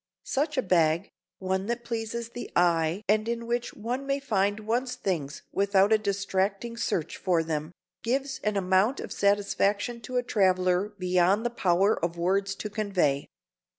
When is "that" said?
1.67-1.83